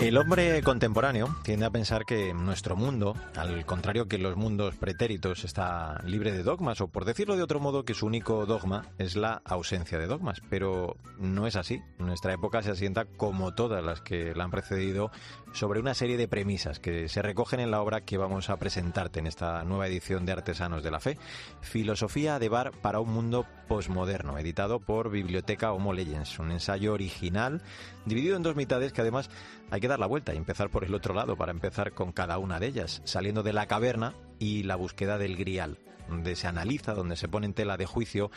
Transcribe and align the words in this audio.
El 0.00 0.16
hombre 0.16 0.62
contemporáneo 0.62 1.36
tiende 1.42 1.66
a 1.66 1.70
pensar 1.70 2.06
que 2.06 2.32
nuestro 2.32 2.74
mundo, 2.74 3.14
al 3.36 3.66
contrario 3.66 4.08
que 4.08 4.16
los 4.16 4.34
mundos 4.34 4.74
pretéritos, 4.74 5.44
está 5.44 6.00
libre 6.04 6.32
de 6.32 6.42
dogmas, 6.42 6.80
o 6.80 6.88
por 6.88 7.04
decirlo 7.04 7.36
de 7.36 7.42
otro 7.42 7.60
modo, 7.60 7.84
que 7.84 7.92
su 7.92 8.06
único 8.06 8.46
dogma 8.46 8.86
es 8.96 9.14
la 9.14 9.42
ausencia 9.44 9.98
de 9.98 10.06
dogmas. 10.06 10.40
Pero 10.48 10.96
no 11.18 11.46
es 11.46 11.54
así. 11.54 11.82
Nuestra 11.98 12.32
época 12.32 12.62
se 12.62 12.70
asienta, 12.70 13.04
como 13.04 13.52
todas 13.54 13.84
las 13.84 14.00
que 14.00 14.34
la 14.34 14.44
han 14.44 14.50
precedido, 14.50 15.10
sobre 15.52 15.80
una 15.80 15.92
serie 15.92 16.16
de 16.16 16.28
premisas 16.28 16.80
que 16.80 17.10
se 17.10 17.20
recogen 17.20 17.60
en 17.60 17.70
la 17.70 17.82
obra 17.82 18.00
que 18.00 18.16
vamos 18.16 18.48
a 18.48 18.56
presentarte 18.56 19.20
en 19.20 19.26
esta 19.26 19.64
nueva 19.64 19.86
edición 19.86 20.24
de 20.24 20.32
Artesanos 20.32 20.82
de 20.82 20.90
la 20.90 21.00
Fe. 21.00 21.18
Filosofía 21.60 22.38
de 22.38 22.48
Bar 22.48 22.72
para 22.80 23.00
un 23.00 23.12
mundo 23.12 23.44
posmoderno, 23.68 24.36
editado 24.38 24.80
por 24.80 25.10
Biblioteca 25.10 25.72
Homo 25.72 25.92
Legends, 25.92 26.40
un 26.40 26.50
ensayo 26.50 26.92
original 26.92 27.62
dividido 28.04 28.36
en 28.36 28.42
dos 28.42 28.56
mitades 28.56 28.92
que 28.92 29.00
además 29.00 29.30
hay 29.70 29.80
que 29.80 29.88
dar 29.88 29.98
la 29.98 30.06
vuelta 30.06 30.34
y 30.34 30.36
empezar 30.36 30.70
por 30.70 30.84
el 30.84 30.94
otro 30.94 31.14
lado 31.14 31.36
para 31.36 31.52
empezar 31.52 31.92
con 31.92 32.12
cada 32.12 32.38
una 32.38 32.60
de 32.60 32.66
ellas, 32.66 33.02
saliendo 33.04 33.42
de 33.42 33.52
la 33.52 33.66
caverna 33.66 34.14
y 34.38 34.62
la 34.64 34.76
búsqueda 34.76 35.18
del 35.18 35.36
grial 35.36 35.78
donde 36.10 36.36
se 36.36 36.46
analiza, 36.46 36.92
donde 36.92 37.16
se 37.16 37.28
pone 37.28 37.46
en 37.46 37.54
tela 37.54 37.76
de 37.76 37.86
juicio 37.86 38.30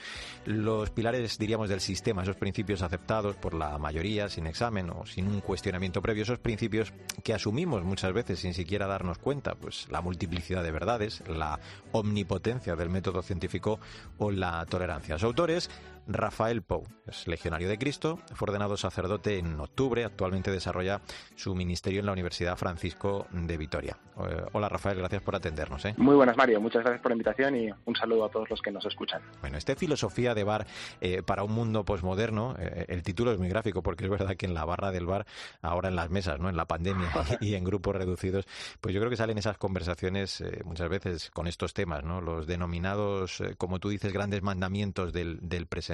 los 0.46 0.92
pilares, 0.92 1.38
diríamos, 1.38 1.70
del 1.70 1.82
sistema, 1.82 2.24
esos 2.24 2.38
principios 2.38 2.82
aceptados 2.82 3.36
por 3.36 3.54
la 3.54 3.78
mayoría 3.78 4.30
sin 4.30 4.48
examen 4.48 4.90
o 4.92 5.06
sin 5.06 5.28
un 5.28 5.42
cuestionamiento 5.42 6.02
previo, 6.02 6.24
esos 6.24 6.40
principios 6.40 6.94
que 7.24 7.34
asumimos 7.34 7.84
muchas 7.84 8.14
veces 8.14 8.40
sin 8.40 8.54
siquiera 8.54 8.88
darnos 8.88 9.18
cuenta, 9.18 9.56
pues 9.56 9.88
la 9.90 10.02
multiplicidad 10.02 10.64
de 10.64 10.72
verdades, 10.72 11.24
la 11.28 11.60
omnipotencia 11.92 12.76
del 12.76 12.90
método 12.90 13.22
científico 13.22 13.80
o 14.18 14.32
la 14.32 14.66
tolerancia. 14.68 15.16
Los 15.16 15.24
autores 15.24 15.70
Rafael 16.08 16.62
Pou. 16.62 16.84
Es 17.08 17.28
legionario 17.28 17.68
de 17.68 17.78
Cristo, 17.78 18.20
fue 18.34 18.48
ordenado 18.48 18.78
sacerdote 18.78 19.38
en 19.38 19.60
octubre, 19.60 20.04
actualmente 20.04 20.52
desarrolla 20.52 21.02
su 21.36 21.56
ministerio 21.56 22.00
en 22.00 22.06
la 22.06 22.12
Universidad 22.12 22.58
Francisco 22.58 23.28
de 23.32 23.58
Vitoria. 23.58 23.98
Eh, 24.18 24.46
hola 24.54 24.70
Rafael, 24.70 24.98
gracias 24.98 25.22
por 25.22 25.36
atendernos. 25.36 25.86
¿eh? 25.86 25.96
Muy 25.98 26.16
buenas 26.16 26.38
Mario, 26.38 26.60
muchas 26.62 26.84
gracias 26.84 27.02
por 27.02 27.12
la 27.12 27.16
invitación 27.16 27.56
y 27.56 27.70
un 27.86 27.96
saludo 27.96 28.26
a 28.26 28.30
todos 28.30 28.50
los 28.50 28.62
que 28.62 28.72
nos 28.72 28.86
escuchan. 28.86 29.22
Bueno, 29.42 29.58
este 29.58 29.76
filosofía 29.76 30.34
de 30.34 30.44
bar 30.44 30.66
eh, 31.02 31.24
para 31.24 31.44
un 31.44 31.54
mundo 31.54 31.84
posmoderno, 31.84 32.56
el 32.58 33.04
título 33.04 33.32
es 33.32 33.40
muy 33.40 33.50
gráfico 33.50 33.82
porque 33.82 34.06
es 34.06 34.10
verdad 34.10 34.36
que 34.36 34.46
en 34.46 34.54
la 34.54 34.66
barra 34.66 34.92
del 34.92 35.06
bar, 35.06 35.26
ahora 35.62 35.90
en 35.90 35.96
las 35.96 36.10
mesas, 36.10 36.40
¿no? 36.40 36.50
en 36.50 36.58
la 36.58 36.66
pandemia 36.66 37.10
y 37.42 37.56
en 37.56 37.64
grupos 37.64 37.96
reducidos, 37.96 38.46
pues 38.82 38.94
yo 38.94 39.02
creo 39.02 39.10
que 39.10 39.18
salen 39.18 39.38
esas 39.38 39.58
conversaciones 39.58 40.44
muchas 40.66 40.90
veces 40.90 41.32
con 41.32 41.48
estos 41.48 41.74
temas, 41.74 42.04
¿no? 42.04 42.22
los 42.22 42.48
denominados, 42.48 43.44
como 43.58 43.80
tú 43.80 43.90
dices, 43.90 44.12
grandes 44.14 44.42
mandamientos 44.42 45.12
del, 45.14 45.40
del 45.42 45.68
presente 45.68 45.93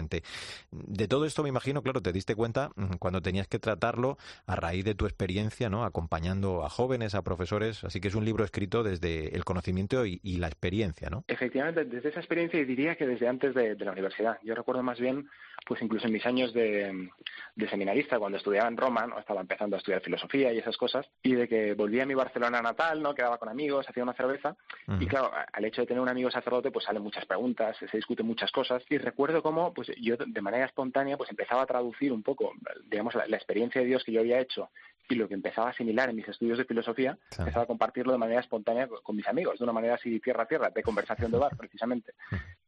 de 0.71 1.07
todo 1.07 1.25
esto 1.25 1.43
me 1.43 1.49
imagino, 1.49 1.81
claro, 1.81 2.01
te 2.01 2.11
diste 2.11 2.35
cuenta 2.35 2.71
mm, 2.75 2.95
cuando 2.99 3.21
tenías 3.21 3.47
que 3.47 3.59
tratarlo 3.59 4.17
a 4.47 4.55
raíz 4.55 4.85
de 4.85 4.95
tu 4.95 5.05
experiencia, 5.05 5.69
¿no? 5.69 5.83
Acompañando 5.83 6.63
a 6.63 6.69
jóvenes, 6.69 7.15
a 7.15 7.21
profesores, 7.21 7.83
así 7.83 7.99
que 7.99 8.07
es 8.07 8.15
un 8.15 8.25
libro 8.25 8.43
escrito 8.43 8.83
desde 8.83 9.35
el 9.35 9.43
conocimiento 9.43 10.05
y, 10.05 10.19
la 10.39 10.47
experiencia, 10.47 11.09
¿no? 11.09 11.25
Efectivamente, 11.27 11.83
desde 11.83 12.09
esa 12.09 12.19
experiencia 12.19 12.59
y 12.61 12.65
diría 12.65 12.95
que 12.95 13.05
desde 13.05 13.27
antes 13.27 13.53
de, 13.53 13.75
la 13.75 13.91
universidad. 13.91 14.37
Yo 14.43 14.55
recuerdo 14.55 14.83
más 14.83 14.99
bien, 14.99 15.27
pues 15.65 15.81
incluso 15.81 16.07
en 16.07 16.13
mis 16.13 16.25
años 16.25 16.53
de, 16.53 17.09
seminarista, 17.69 18.17
cuando 18.19 18.37
estudiaba 18.37 18.69
en 18.69 18.77
Roma, 18.77 19.05
¿no? 19.05 19.19
Estaba 19.19 19.41
empezando 19.41 19.75
a 19.75 19.79
estudiar 19.79 20.01
filosofía 20.01 20.53
y 20.53 20.59
esas 20.59 20.77
cosas, 20.77 21.07
y 21.23 21.33
de 21.33 21.47
que 21.47 21.73
volvía 21.73 22.03
a 22.03 22.05
mi 22.05 22.13
Barcelona 22.13 22.61
natal, 22.61 23.01
¿no? 23.01 23.13
Quedaba 23.13 23.37
con 23.37 23.49
amigos, 23.49 23.85
hacía 23.89 24.03
una 24.03 24.13
cerveza, 24.13 24.55
y 24.99 25.05
claro, 25.07 25.31
al 25.51 25.65
hecho 25.65 25.81
de 25.81 25.87
tener 25.87 26.01
un 26.01 26.09
amigo 26.09 26.31
sacerdote, 26.31 26.71
pues 26.71 26.85
salen 26.85 27.03
muchas 27.03 27.25
preguntas, 27.25 27.75
se 27.77 27.97
discuten 27.97 28.25
muchas 28.25 28.51
cosas, 28.51 28.83
y 28.89 28.97
recuerdo 28.97 29.43
cómo, 29.43 29.73
pues 29.73 29.88
yo 29.99 30.17
de 30.17 30.41
manera 30.41 30.65
espontánea 30.65 31.17
pues 31.17 31.29
empezaba 31.29 31.61
a 31.63 31.65
traducir 31.65 32.11
un 32.11 32.23
poco, 32.23 32.53
digamos, 32.85 33.15
la, 33.15 33.25
experiencia 33.35 33.81
de 33.81 33.87
Dios 33.87 34.03
que 34.03 34.11
yo 34.11 34.19
había 34.19 34.39
hecho 34.39 34.69
y 35.09 35.15
lo 35.15 35.27
que 35.27 35.33
empezaba 35.33 35.67
a 35.67 35.71
asimilar 35.71 36.09
en 36.09 36.15
mis 36.15 36.27
estudios 36.27 36.57
de 36.57 36.65
filosofía, 36.65 37.17
empezaba 37.37 37.63
a 37.63 37.67
compartirlo 37.67 38.11
de 38.11 38.19
manera 38.19 38.41
espontánea 38.41 38.87
con, 38.87 39.15
mis 39.15 39.27
amigos, 39.27 39.57
de 39.57 39.63
una 39.63 39.73
manera 39.73 39.95
así 39.95 40.19
tierra 40.19 40.43
a 40.43 40.47
tierra, 40.47 40.69
de 40.69 40.83
conversación 40.83 41.31
de 41.31 41.37
bar, 41.39 41.51
precisamente. 41.57 42.13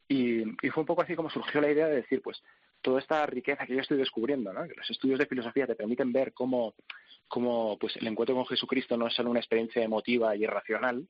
Y, 0.07 0.43
fue 0.71 0.81
un 0.81 0.87
poco 0.87 1.03
así 1.03 1.15
como 1.15 1.29
surgió 1.29 1.61
la 1.61 1.69
idea 1.69 1.87
de 1.87 1.97
decir, 1.97 2.21
pues, 2.21 2.41
toda 2.81 2.99
esta 2.99 3.25
riqueza 3.27 3.65
que 3.65 3.75
yo 3.75 3.81
estoy 3.81 3.97
descubriendo, 3.97 4.51
¿no? 4.51 4.67
que 4.67 4.73
los 4.73 4.89
estudios 4.89 5.19
de 5.19 5.27
filosofía 5.27 5.67
te 5.67 5.75
permiten 5.75 6.11
ver 6.11 6.33
cómo 6.33 6.73
como 7.31 7.77
pues 7.79 7.95
el 7.95 8.05
encuentro 8.07 8.35
con 8.35 8.45
Jesucristo 8.45 8.97
no 8.97 9.07
es 9.07 9.13
solo 9.13 9.29
una 9.29 9.39
experiencia 9.39 9.81
emotiva 9.81 10.35
y 10.35 10.43
irracional, 10.43 11.07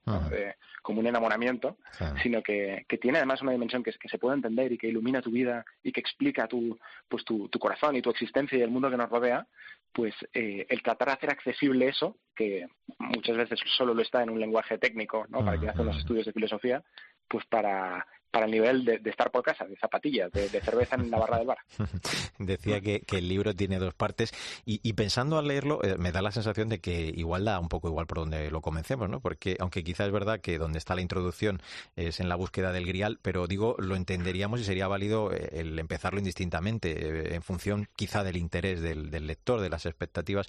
como 0.83 0.99
un 0.99 1.07
enamoramiento, 1.07 1.77
sino 2.21 2.43
que, 2.43 2.85
que, 2.87 2.99
tiene 2.99 3.17
además 3.17 3.41
una 3.41 3.53
dimensión 3.53 3.81
que, 3.81 3.91
que 3.93 4.07
se 4.07 4.19
puede 4.19 4.35
entender 4.35 4.71
y 4.71 4.77
que 4.77 4.87
ilumina 4.87 5.23
tu 5.23 5.31
vida 5.31 5.65
y 5.81 5.91
que 5.91 5.99
explica 5.99 6.47
tu, 6.47 6.77
pues 7.09 7.25
tu, 7.25 7.49
tu 7.49 7.57
corazón 7.57 7.95
y 7.95 8.03
tu 8.03 8.11
existencia 8.11 8.55
y 8.55 8.61
el 8.61 8.69
mundo 8.69 8.91
que 8.91 8.97
nos 8.97 9.09
rodea, 9.09 9.47
pues 9.91 10.13
eh, 10.35 10.67
el 10.69 10.83
tratar 10.83 11.07
de 11.07 11.13
hacer 11.15 11.31
accesible 11.31 11.87
eso, 11.87 12.17
que 12.35 12.67
muchas 12.99 13.35
veces 13.35 13.59
solo 13.75 13.95
lo 13.95 14.03
está 14.03 14.21
en 14.21 14.29
un 14.29 14.39
lenguaje 14.39 14.77
técnico, 14.77 15.25
¿no? 15.27 15.43
Para 15.43 15.57
quien 15.57 15.71
hace 15.71 15.83
los 15.83 15.97
estudios 15.97 16.27
de 16.27 16.33
filosofía, 16.33 16.83
pues 17.27 17.47
para 17.47 18.05
para 18.31 18.45
el 18.45 18.51
nivel 18.51 18.85
de, 18.85 19.01
estar 19.05 19.29
por 19.29 19.43
casa, 19.43 19.65
de 19.65 19.75
zapatillas, 19.75 20.31
de, 20.31 20.49
cerveza 20.61 20.95
en 20.95 21.11
la 21.11 21.19
barra 21.19 21.37
del 21.37 21.47
bar. 21.47 21.57
Decía 22.39 22.79
que, 22.81 23.03
el 23.11 23.27
libro 23.27 23.53
tiene 23.53 23.77
dos 23.77 23.93
partes 23.93 24.33
y, 24.65 24.93
pensando 24.93 25.37
al 25.37 25.47
leerlo 25.47 25.83
eh, 25.83 25.95
me 25.97 26.11
da 26.11 26.21
la 26.21 26.31
sensación 26.31 26.69
de 26.69 26.79
que 26.79 27.11
igual 27.15 27.45
da 27.45 27.59
un 27.59 27.67
poco 27.67 27.89
igual 27.89 28.07
por 28.07 28.19
donde 28.19 28.49
lo 28.49 28.61
comencemos, 28.61 29.09
¿no? 29.09 29.19
Porque 29.19 29.57
aunque 29.59 29.83
quizás 29.83 30.07
es 30.07 30.13
verdad 30.13 30.39
que 30.39 30.57
donde 30.57 30.79
está 30.79 30.95
la 30.95 31.01
introducción 31.01 31.61
es 31.95 32.19
en 32.19 32.29
la 32.29 32.35
búsqueda 32.35 32.71
del 32.71 32.85
grial, 32.85 33.19
pero 33.21 33.47
digo, 33.47 33.75
lo 33.79 33.95
entenderíamos 33.95 34.61
y 34.61 34.63
sería 34.63 34.87
válido 34.87 35.33
eh, 35.33 35.49
el 35.53 35.77
empezarlo 35.77 36.19
indistintamente 36.19 36.91
eh, 36.91 37.35
en 37.35 37.41
función 37.41 37.89
quizá 37.95 38.23
del 38.23 38.37
interés 38.37 38.81
del, 38.81 39.11
lector, 39.27 39.59
de 39.59 39.69
las 39.69 39.85
expectativas, 39.85 40.47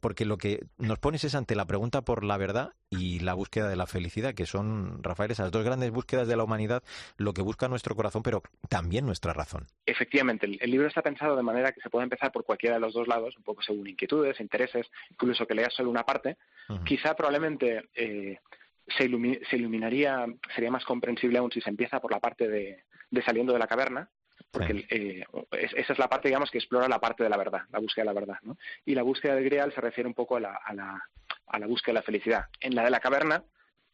porque 0.00 0.24
lo 0.24 0.38
que 0.38 0.64
nos 0.78 0.98
pones 0.98 1.24
es 1.24 1.34
ante 1.34 1.54
la 1.54 1.66
pregunta 1.66 2.02
por 2.02 2.24
la 2.24 2.36
verdad 2.36 2.72
y 2.90 3.20
la 3.20 3.34
búsqueda 3.34 3.68
de 3.68 3.76
la 3.76 3.86
felicidad, 3.86 4.34
que 4.34 4.46
son, 4.46 5.02
Rafael, 5.02 5.30
esas 5.30 5.50
dos 5.50 5.64
grandes 5.64 5.90
búsquedas 5.90 6.28
de 6.28 6.36
la 6.36 6.44
humanidad 6.44 6.82
lo 7.16 7.32
que 7.32 7.42
busca 7.42 7.68
nuestro 7.68 7.94
corazón, 7.94 8.22
pero 8.22 8.42
también 8.68 9.06
nuestra 9.06 9.32
razón. 9.32 9.66
Efectivamente, 9.86 10.46
el, 10.46 10.70
libro 10.70 10.88
está 10.88 11.02
pensado 11.02 11.36
de 11.36 11.42
manera 11.42 11.72
que 11.72 11.80
se 11.80 11.90
puede 11.90 12.04
empezar 12.04 12.32
por 12.32 12.44
cualquiera 12.44 12.76
de 12.76 12.80
los 12.80 12.94
dos 12.94 13.08
lados, 13.08 13.36
un 13.36 13.42
poco 13.42 13.62
según 13.62 13.88
inquietudes, 13.88 14.40
intereses, 14.40 14.86
incluso 15.10 15.46
que 15.46 15.54
leas 15.54 15.74
solo 15.74 15.90
una 15.90 16.04
parte. 16.04 16.36
Quizá 16.84 17.14
probablemente 17.14 17.90
eh, 17.94 18.38
se, 18.86 19.04
iluminaría, 19.04 20.26
sería 20.54 20.70
más 20.70 20.84
comprensible 20.84 21.38
aún 21.38 21.50
si 21.50 21.60
se 21.60 21.70
empieza 21.70 22.00
por 22.00 22.10
la 22.10 22.20
parte 22.20 22.48
de, 22.48 22.84
saliendo 23.24 23.52
de 23.52 23.58
la 23.58 23.66
caverna, 23.66 24.08
porque 24.50 24.86
eh, 24.88 25.24
esa 25.52 25.92
es 25.92 25.98
la 25.98 26.08
parte, 26.08 26.28
digamos, 26.28 26.50
que 26.50 26.58
explora 26.58 26.88
la 26.88 27.00
parte 27.00 27.24
de 27.24 27.30
la 27.30 27.36
verdad, 27.36 27.62
la 27.72 27.80
búsqueda 27.80 28.04
de 28.04 28.14
la 28.14 28.20
verdad. 28.20 28.38
¿no? 28.42 28.56
Y 28.84 28.94
la 28.94 29.02
búsqueda 29.02 29.34
del 29.34 29.44
Grial 29.44 29.72
se 29.74 29.80
refiere 29.80 30.08
un 30.08 30.14
poco 30.14 30.36
a 30.36 30.40
la, 30.40 30.60
a 30.64 30.74
la, 30.74 31.02
a 31.46 31.58
la 31.58 31.66
búsqueda 31.66 31.94
de 31.94 32.00
la 32.00 32.02
felicidad. 32.02 32.44
En 32.60 32.74
la 32.74 32.84
de 32.84 32.90
la 32.90 33.00
caverna 33.00 33.42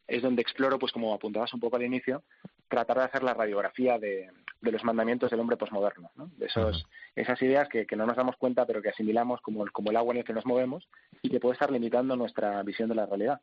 es 0.07 0.21
donde 0.21 0.41
exploro, 0.41 0.77
pues 0.77 0.91
como 0.91 1.13
apuntabas 1.13 1.53
un 1.53 1.59
poco 1.59 1.77
al 1.77 1.83
inicio, 1.83 2.23
tratar 2.71 2.97
de 2.97 3.03
hacer 3.03 3.21
la 3.21 3.33
radiografía 3.33 3.99
de, 3.99 4.31
los 4.61 4.83
mandamientos 4.83 5.29
del 5.29 5.41
hombre 5.41 5.57
posmoderno, 5.57 6.09
de 6.15 6.45
esos, 6.45 6.87
esas 7.15 7.39
ideas 7.41 7.67
que, 7.67 7.85
no 7.95 8.05
nos 8.05 8.15
damos 8.15 8.37
cuenta 8.37 8.65
pero 8.65 8.81
que 8.81 8.89
asimilamos 8.89 9.41
como 9.41 9.63
el, 9.63 9.71
como 9.71 9.91
el 9.91 9.97
agua 9.97 10.13
en 10.13 10.19
el 10.19 10.25
que 10.25 10.33
nos 10.33 10.45
movemos 10.45 10.87
y 11.21 11.29
que 11.29 11.39
puede 11.39 11.53
estar 11.53 11.71
limitando 11.71 12.15
nuestra 12.15 12.63
visión 12.63 12.89
de 12.89 12.95
la 12.95 13.05
realidad. 13.05 13.41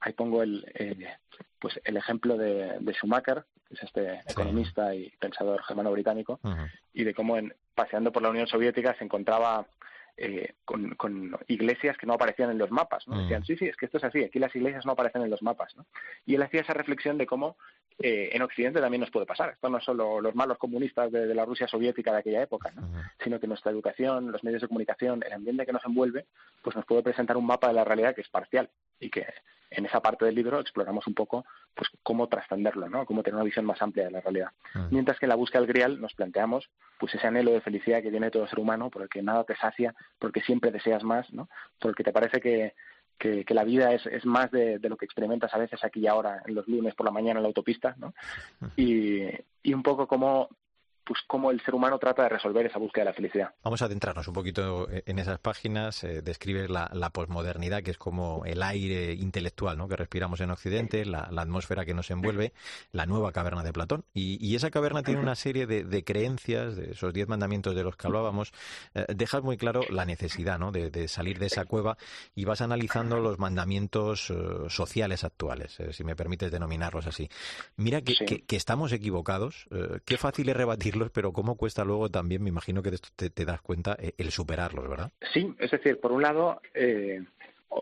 Ahí 0.00 0.12
pongo 0.12 0.42
el, 0.42 0.64
pues 1.58 1.80
el 1.84 1.96
ejemplo 1.96 2.36
de, 2.36 2.78
Schumacher, 2.94 3.44
que 3.66 3.74
es 3.74 3.82
este 3.82 4.20
economista 4.28 4.94
y 4.94 5.10
pensador 5.18 5.62
germano-británico, 5.62 6.40
y 6.92 7.04
de 7.04 7.14
cómo 7.14 7.36
en, 7.36 7.54
paseando 7.74 8.12
por 8.12 8.22
la 8.22 8.30
Unión 8.30 8.46
Soviética 8.46 8.94
se 8.98 9.04
encontraba 9.04 9.66
eh, 10.22 10.52
con, 10.66 11.38
iglesias 11.48 11.96
que 11.96 12.06
no 12.06 12.12
aparecían 12.12 12.50
en 12.50 12.58
los 12.58 12.70
mapas. 12.70 13.08
¿no? 13.08 13.22
Decían, 13.22 13.42
sí, 13.44 13.56
sí, 13.56 13.66
es 13.66 13.76
que 13.76 13.86
esto 13.86 13.96
es 13.96 14.04
así, 14.04 14.22
aquí 14.22 14.38
las 14.38 14.54
iglesias 14.54 14.84
no 14.84 14.92
aparecen 14.92 15.22
en 15.22 15.30
los 15.30 15.42
mapas. 15.42 15.74
¿no? 15.76 15.86
Y 16.26 16.34
él 16.34 16.42
hacía 16.42 16.60
esa 16.60 16.74
reflexión 16.74 17.16
de 17.16 17.26
cómo 17.26 17.56
eh, 18.02 18.30
en 18.32 18.42
Occidente 18.42 18.80
también 18.80 19.00
nos 19.00 19.10
puede 19.10 19.26
pasar. 19.26 19.50
Esto 19.50 19.68
no 19.68 19.78
es 19.78 19.84
solo 19.84 20.20
los 20.20 20.34
malos 20.34 20.58
comunistas 20.58 21.12
de, 21.12 21.34
la 21.34 21.44
Rusia 21.44 21.68
soviética 21.68 22.12
de 22.12 22.18
aquella 22.18 22.42
época, 22.42 22.72
sino 23.22 23.38
que 23.38 23.46
nuestra 23.46 23.70
educación, 23.70 24.32
los 24.32 24.42
medios 24.42 24.62
de 24.62 24.68
comunicación, 24.68 25.22
el 25.24 25.32
ambiente 25.32 25.66
que 25.66 25.72
nos 25.72 25.84
envuelve, 25.84 26.26
pues 26.62 26.74
nos 26.76 26.86
puede 26.86 27.02
presentar 27.02 27.36
un 27.36 27.46
mapa 27.46 27.68
de 27.68 27.74
la 27.74 27.84
realidad 27.84 28.14
que 28.14 28.22
es 28.22 28.28
parcial 28.28 28.70
y 28.98 29.10
que 29.10 29.26
en 29.70 29.86
esa 29.86 30.00
parte 30.00 30.24
del 30.24 30.34
libro 30.34 30.60
exploramos 30.60 31.06
un 31.06 31.14
poco 31.14 31.44
pues 31.74 31.88
cómo 32.02 32.26
trascenderlo, 32.28 32.88
¿no? 32.88 33.06
cómo 33.06 33.22
tener 33.22 33.36
una 33.36 33.44
visión 33.44 33.64
más 33.64 33.80
amplia 33.80 34.06
de 34.06 34.10
la 34.10 34.20
realidad. 34.20 34.50
Mientras 34.90 35.18
que 35.18 35.26
en 35.26 35.30
la 35.30 35.36
búsqueda 35.36 35.60
del 35.60 35.68
grial 35.68 36.00
nos 36.00 36.14
planteamos 36.14 36.68
pues 36.98 37.14
ese 37.14 37.26
anhelo 37.26 37.52
de 37.52 37.60
felicidad 37.60 38.02
que 38.02 38.10
tiene 38.10 38.30
todo 38.30 38.48
ser 38.48 38.58
humano, 38.58 38.90
por 38.90 39.02
el 39.02 39.08
que 39.08 39.22
nada 39.22 39.44
te 39.44 39.56
sacia, 39.56 39.94
porque 40.18 40.40
siempre 40.40 40.72
deseas 40.72 41.04
más, 41.04 41.32
¿no? 41.32 41.48
porque 41.78 42.02
te 42.02 42.12
parece 42.12 42.40
que 42.40 42.74
que, 43.20 43.44
la 43.50 43.64
vida 43.64 43.92
es, 43.92 44.06
es 44.06 44.24
más 44.24 44.50
de, 44.50 44.80
lo 44.82 44.96
que 44.96 45.04
experimentas 45.04 45.52
a 45.52 45.58
veces 45.58 45.84
aquí 45.84 46.00
y 46.00 46.06
ahora, 46.06 46.42
en 46.46 46.54
los 46.54 46.66
lunes 46.66 46.94
por 46.94 47.04
la 47.04 47.12
mañana 47.12 47.38
en 47.38 47.42
la 47.42 47.48
autopista, 47.48 47.94
¿no? 47.98 48.14
Y, 48.76 49.26
y 49.62 49.74
un 49.74 49.82
poco 49.82 50.08
como 50.08 50.48
pues 51.10 51.24
cómo 51.26 51.50
el 51.50 51.60
ser 51.62 51.74
humano 51.74 51.98
trata 51.98 52.22
de 52.22 52.28
resolver 52.28 52.66
esa 52.66 52.78
búsqueda 52.78 53.02
de 53.02 53.10
la 53.10 53.14
felicidad. 53.14 53.54
Vamos 53.64 53.82
a 53.82 53.86
adentrarnos 53.86 54.28
un 54.28 54.32
poquito 54.32 54.86
en 54.88 55.18
esas 55.18 55.40
páginas, 55.40 56.04
eh, 56.04 56.22
describe 56.22 56.68
la, 56.68 56.88
la, 56.92 57.10
posmodernidad, 57.10 57.82
que 57.82 57.90
es 57.90 57.98
como 57.98 58.44
el 58.44 58.62
aire 58.62 59.14
intelectual 59.14 59.76
¿no? 59.76 59.88
que 59.88 59.96
respiramos 59.96 60.40
en 60.40 60.52
Occidente, 60.52 61.04
la, 61.04 61.22
atmósfera 61.22 61.84
que 61.84 61.94
nos 61.94 62.12
envuelve, 62.12 62.52
la 62.92 63.06
nueva 63.06 63.32
caverna 63.32 63.64
de 63.64 63.72
Platón. 63.72 64.04
Y, 64.14 64.54
esa 64.54 64.70
caverna 64.70 65.02
tiene 65.02 65.20
una 65.20 65.34
serie 65.34 65.66
de, 65.66 66.04
creencias, 66.04 66.76
de 66.76 66.92
esos 66.92 67.12
diez 67.12 67.26
mandamientos 67.26 67.74
de 67.74 67.82
los 67.82 67.96
que 67.96 68.06
hablábamos, 68.06 68.52
eh, 68.94 69.04
dejas 69.08 69.42
muy 69.42 69.56
claro 69.56 69.80
la 69.90 70.04
necesidad 70.04 70.60
¿no? 70.60 70.70
de, 70.70 71.08
salir 71.08 71.40
de 71.40 71.46
esa 71.46 71.64
cueva 71.64 71.98
y 72.36 72.44
vas 72.44 72.60
analizando 72.60 73.18
los 73.18 73.40
mandamientos 73.40 74.30
eh, 74.30 74.34
sociales 74.68 75.24
actuales, 75.24 75.76
si 75.90 76.04
me 76.04 76.14
permites 76.14 76.52
denominarlos 76.52 77.08
así. 77.08 77.28
Mira 77.74 78.00
que, 78.00 78.44
que, 78.46 78.56
estamos 78.56 78.92
equivocados, 78.92 79.66
qué 80.04 80.16
fácil 80.16 80.48
es 80.50 80.56
pero 81.08 81.32
cómo 81.32 81.56
cuesta 81.56 81.84
luego 81.84 82.10
también, 82.10 82.42
me 82.42 82.50
imagino 82.50 82.82
que 82.82 82.92
te, 83.16 83.30
te 83.30 83.44
das 83.44 83.62
cuenta, 83.62 83.96
el 84.18 84.30
superarlos, 84.30 84.88
¿verdad? 84.88 85.10
Sí, 85.32 85.54
es 85.58 85.70
decir, 85.70 85.98
por 86.00 86.12
un 86.12 86.22
lado, 86.22 86.60
eh, 86.74 87.22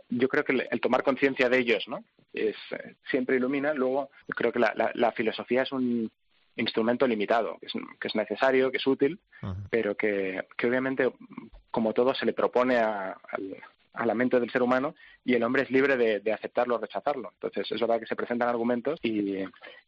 yo 0.09 0.29
creo 0.29 0.45
que 0.45 0.67
el, 0.71 0.81
tomar 0.81 1.03
conciencia 1.03 1.49
de 1.49 1.59
ellos, 1.59 1.85
¿no? 1.89 2.05
Es, 2.33 2.57
eh, 2.71 2.95
siempre 3.11 3.37
ilumina. 3.37 3.73
Luego, 3.75 4.11
creo 4.29 4.53
que 4.53 4.59
la, 4.59 5.13
filosofía 5.13 5.63
es 5.63 5.73
un 5.73 6.11
instrumento 6.57 7.07
limitado, 7.07 7.59
que 7.61 8.09
es, 8.09 8.15
necesario, 8.15 8.71
que 8.71 8.79
es 8.79 8.87
útil, 8.87 9.21
pero 9.71 9.97
que, 9.97 10.45
obviamente, 10.63 11.11
como 11.71 11.93
todo, 11.93 12.15
se 12.15 12.27
le 12.27 12.33
propone 12.33 12.77
a, 12.77 13.17
la 14.05 14.15
mente 14.15 14.39
del 14.39 14.51
ser 14.51 14.63
humano 14.63 14.95
y 15.25 15.35
el 15.35 15.43
hombre 15.43 15.63
es 15.63 15.71
libre 15.71 15.97
de, 15.97 16.33
aceptarlo 16.33 16.77
o 16.77 16.79
rechazarlo. 16.79 17.31
Entonces, 17.35 17.71
es 17.71 17.81
verdad 17.81 18.01
que 18.01 18.07
se 18.07 18.17
presentan 18.17 18.49
argumentos 18.49 18.99
y, 19.03 19.45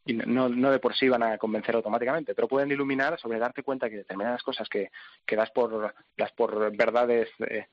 no, 0.06 0.48
no, 0.48 0.70
de 0.70 0.78
por 0.78 0.94
sí 0.94 1.08
van 1.08 1.22
a 1.22 1.38
convencer 1.38 1.74
automáticamente, 1.74 2.34
pero 2.34 2.48
pueden 2.48 2.70
iluminar 2.70 3.18
sobre 3.20 3.38
darte 3.38 3.62
cuenta 3.62 3.88
que 3.88 3.98
determinadas 3.98 4.42
cosas 4.42 4.68
que, 4.68 4.90
que 5.26 5.36
das, 5.36 5.50
por, 5.50 5.94
das 6.16 6.32
por 6.32 6.76
verdades 6.76 7.28
eh, 7.48 7.66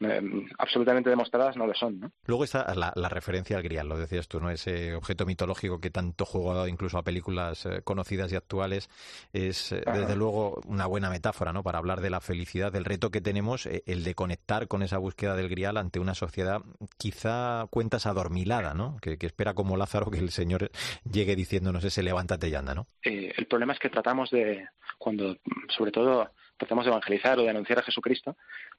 Em, 0.00 0.48
absolutamente 0.56 1.10
demostradas 1.10 1.56
no 1.56 1.66
lo 1.66 1.74
son. 1.74 2.00
¿no? 2.00 2.12
Luego 2.24 2.44
está 2.44 2.74
la, 2.74 3.08
referencia 3.10 3.58
al 3.58 3.62
grial, 3.62 3.86
lo 3.86 3.98
decías 3.98 4.28
tú, 4.28 4.40
¿no? 4.40 4.50
ese 4.50 4.94
objeto 4.94 5.26
mitológico 5.26 5.78
que 5.78 5.90
tanto 5.90 6.24
juego 6.24 6.52
ha 6.52 6.54
dado 6.54 6.68
incluso 6.68 6.96
a 6.96 7.02
películas 7.02 7.66
eh, 7.66 7.82
conocidas 7.84 8.32
y 8.32 8.36
actuales. 8.36 8.88
Es 9.34 9.72
eh, 9.72 9.82
desde 9.84 10.16
luego 10.16 10.62
una 10.66 10.86
buena 10.86 11.10
metáfora 11.10 11.52
¿no? 11.52 11.62
para 11.62 11.78
hablar 11.78 12.00
de 12.00 12.08
la 12.08 12.22
felicidad, 12.22 12.72
del 12.72 12.86
reto 12.86 13.10
que 13.10 13.20
tenemos, 13.20 13.66
eh, 13.66 13.82
el 13.86 14.02
de 14.02 14.14
conectar 14.14 14.68
con 14.68 14.82
esa 14.82 14.96
búsqueda 14.96 15.36
del 15.36 15.50
grial 15.50 15.76
ante 15.76 16.00
una 16.00 16.14
sociedad 16.14 16.62
quizá 16.96 17.66
cuentas 17.68 18.06
adormilada, 18.06 18.72
¿no? 18.72 18.96
que, 19.02 19.18
espera 19.20 19.52
como 19.52 19.76
Lázaro 19.76 20.10
que 20.10 20.18
el 20.18 20.30
Señor 20.30 20.70
llegue 21.10 21.36
diciéndonos 21.36 21.84
ese 21.84 22.02
levántate 22.02 22.48
y 22.48 22.54
anda. 22.54 22.74
¿no? 22.74 22.86
el 23.02 23.46
problema 23.46 23.74
es 23.74 23.78
que 23.78 23.90
tratamos 23.90 24.30
de, 24.30 24.66
cuando 24.98 25.36
sobre 25.68 25.92
todo 25.92 26.30
tratamos 26.60 26.84
de 26.84 26.90
evangelizar 26.90 27.38
o 27.38 27.42
de 27.42 27.50
anunciar 27.50 27.78
a 27.78 27.82
Jesucristo, 27.82 28.36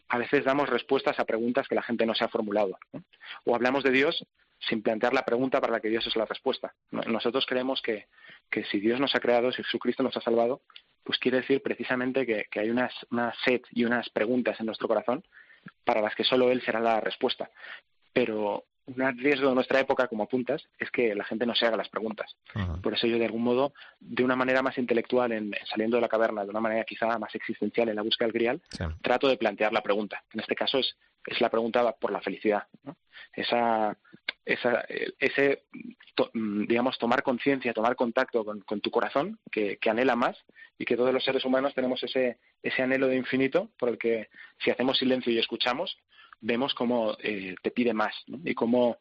a 0.08 0.18
veces 0.18 0.46
damos 0.46 0.70
respuestas 0.70 1.20
a 1.20 1.26
preguntas 1.26 1.68
que 1.68 1.76
la 1.76 1.82
gente 1.82 2.06
no 2.06 2.14
se 2.14 2.24
ha 2.24 2.30
formulado. 2.30 2.78
O 3.44 3.56
hablamos 3.56 3.84
de 3.84 3.92
Dios 3.92 4.24
sin 4.60 4.84
plantear 4.84 5.14
la 5.14 5.26
pregunta 5.26 5.60
para 5.60 5.74
la 5.74 5.80
que 5.80 5.90
Dios 5.90 6.06
es 6.06 6.16
la 6.16 6.26
respuesta. 6.26 6.74
Nosotros 6.92 7.46
creemos 7.48 7.82
que, 7.82 8.06
que 8.52 8.64
si 8.66 8.80
Dios 8.80 9.00
nos 9.00 9.16
ha 9.16 9.20
creado, 9.20 9.52
si 9.52 9.64
Jesucristo 9.64 10.04
nos 10.04 10.16
ha 10.16 10.22
salvado, 10.22 10.62
pues 11.04 11.18
quiere 11.18 11.42
decir 11.42 11.64
precisamente 11.64 12.26
que, 12.28 12.60
hay 12.60 12.70
unas, 12.70 12.94
una 13.10 13.34
sed 13.44 13.62
y 13.72 13.84
unas 13.84 14.10
preguntas 14.10 14.60
en 14.60 14.68
nuestro 14.68 14.88
corazón 14.88 15.24
para 15.84 16.02
las 16.02 16.14
que 16.16 16.24
solo 16.24 16.52
Él 16.52 16.62
será 16.62 16.80
la 16.80 17.02
respuesta. 17.02 17.50
Pero 18.14 18.66
un 18.96 19.18
riesgo 19.18 19.50
de 19.50 19.56
nuestra 19.56 19.80
época, 19.80 20.08
como 20.08 20.24
apuntas, 20.24 20.64
es 20.78 20.90
que 20.92 21.16
la 21.16 21.24
gente 21.24 21.46
no 21.46 21.56
se 21.56 21.66
haga 21.66 21.78
las 21.78 21.90
preguntas. 21.90 22.36
Por 22.82 22.94
eso 22.94 23.08
yo, 23.08 23.18
de 23.18 23.26
algún 23.26 23.44
modo, 23.44 23.74
de 24.00 24.24
una 24.24 24.36
manera 24.36 24.62
más 24.62 24.78
intelectual, 24.78 25.32
en, 25.32 25.52
saliendo 25.70 25.98
de 25.98 26.02
la 26.02 26.10
caverna, 26.10 26.44
de 26.44 26.50
una 26.50 26.60
manera 26.60 26.84
quizá 26.84 27.18
más 27.18 27.34
existencial 27.36 27.90
en 27.90 27.96
la 27.96 28.02
búsqueda 28.02 28.28
del 28.28 28.34
grial, 28.34 28.62
trato 29.02 29.28
de 29.28 29.38
plantear 29.38 29.74
la 29.74 29.82
pregunta. 29.82 30.24
En 30.34 30.40
este 30.40 30.56
caso 30.56 30.80
es, 30.80 30.96
es 31.26 31.40
la 31.42 31.50
pregunta 31.50 31.92
por 31.94 32.12
la 32.12 32.22
felicidad. 32.22 32.64
Esa, 33.34 33.98
esa, 34.46 34.86
ese, 35.20 35.64
digamos, 36.34 36.98
tomar 36.98 37.24
conciencia, 37.24 37.74
tomar 37.74 37.96
contacto 37.96 38.44
con, 38.44 38.62
con, 38.62 38.82
tu 38.82 38.92
corazón, 38.92 39.40
que, 39.52 39.78
que 39.78 39.90
anhela 39.90 40.16
más, 40.16 40.38
y 40.78 40.86
que 40.86 40.98
todos 40.98 41.14
los 41.14 41.24
seres 41.24 41.46
humanos 41.46 41.74
tenemos 41.76 42.04
ese, 42.04 42.40
ese 42.64 42.82
anhelo 42.82 43.08
de 43.08 43.16
infinito 43.16 43.70
por 43.78 43.90
el 43.90 43.98
que 43.98 44.30
si 44.64 44.72
hacemos 44.72 44.98
silencio 44.98 45.32
y 45.32 45.38
escuchamos, 45.38 45.98
vemos 46.42 46.74
cómo 46.74 47.16
eh, 47.20 47.56
te 47.62 47.72
pide 47.72 47.94
más 47.94 48.14
y 48.44 48.54
cómo 48.54 48.98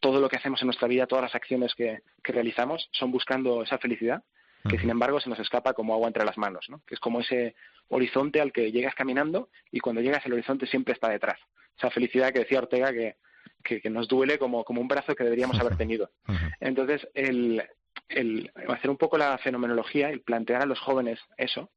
todo 0.00 0.20
lo 0.20 0.28
que 0.28 0.36
hacemos 0.36 0.60
en 0.62 0.66
nuestra 0.66 0.88
vida, 0.88 1.06
todas 1.06 1.24
las 1.24 1.34
acciones 1.34 1.74
que, 1.74 2.00
realizamos 2.22 2.88
son 2.90 3.12
buscando 3.12 3.62
esa 3.62 3.78
felicidad 3.78 4.24
que 4.68 4.80
sin 4.80 4.90
embargo 4.90 5.20
se 5.20 5.30
nos 5.30 5.38
escapa 5.38 5.74
como 5.74 5.94
agua 5.94 6.08
entre 6.08 6.24
las 6.24 6.36
manos, 6.36 6.66
¿no? 6.68 6.82
que 6.88 6.96
es 6.96 7.00
como 7.00 7.20
ese 7.20 7.54
horizonte 7.88 8.40
al 8.40 8.52
que 8.52 8.72
llegas 8.72 8.96
caminando 8.96 9.48
y 9.70 9.78
cuando 9.78 10.02
llegas 10.02 10.26
al 10.26 10.32
horizonte 10.32 10.66
siempre 10.66 10.92
está 10.92 11.08
detrás. 11.08 11.38
Esa 11.78 11.90
felicidad 11.90 12.32
que 12.32 12.40
decía 12.40 12.58
Ortega 12.58 12.92
que, 12.92 13.16
que, 13.62 13.90
nos 13.90 14.08
duele 14.08 14.38
como, 14.38 14.64
como 14.64 14.80
un 14.80 14.88
brazo 14.88 15.14
que 15.14 15.22
deberíamos 15.22 15.60
haber 15.60 15.76
tenido. 15.76 16.10
Entonces, 16.60 17.06
el, 17.14 17.62
el 18.08 18.50
hacer 18.68 18.90
un 18.90 18.96
poco 18.96 19.18
la 19.18 19.38
fenomenología 19.38 20.12
y 20.12 20.18
plantear 20.18 20.62
a 20.62 20.66
los 20.66 20.80
jóvenes 20.80 21.20
eso, 21.36 21.70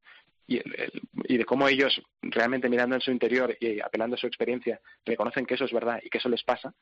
y, 0.49 1.37
de 1.37 1.45
cómo 1.45 1.67
ellos 1.67 2.01
realmente 2.21 2.69
mirando 2.69 2.95
en 2.95 3.01
su 3.01 3.11
interior 3.11 3.55
y 3.59 3.79
apelando 3.79 4.15
a 4.15 4.19
su 4.19 4.27
experiencia 4.27 4.81
reconocen 5.05 5.45
que 5.45 5.53
eso 5.53 5.65
es 5.65 5.71
verdad 5.71 5.99
y 6.03 6.09
que 6.09 6.17
eso 6.17 6.29
les 6.29 6.43
pasa, 6.43 6.73